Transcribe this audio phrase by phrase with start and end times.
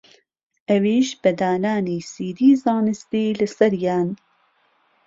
[0.69, 4.09] ئەویش بە دانانی سیدی زانستی لەسەریان